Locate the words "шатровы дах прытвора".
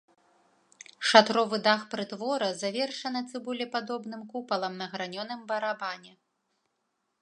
1.09-2.49